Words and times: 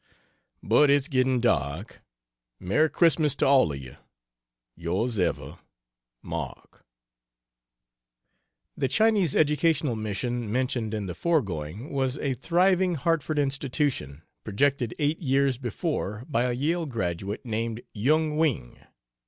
But 0.63 0.89
it's 0.89 1.07
getting 1.07 1.39
dark. 1.41 2.01
Merry 2.59 2.89
Christmas 2.89 3.35
to 3.35 3.45
all 3.45 3.71
of 3.71 3.77
you. 3.77 3.97
Yrs 4.75 5.19
Ever, 5.19 5.59
MARK. 6.23 6.83
The 8.75 8.87
Chinese 8.87 9.35
Educational 9.35 9.95
Mission, 9.95 10.51
mentioned 10.51 10.95
in 10.95 11.05
the 11.05 11.13
foregoing, 11.13 11.91
was 11.91 12.17
a 12.17 12.33
thriving 12.33 12.95
Hartford 12.95 13.37
institution, 13.37 14.23
projected 14.43 14.95
eight 14.97 15.19
years 15.19 15.59
before 15.59 16.23
by 16.27 16.45
a 16.45 16.51
Yale 16.53 16.87
graduate 16.87 17.45
named 17.45 17.83
Yung 17.93 18.37
Wing. 18.37 18.79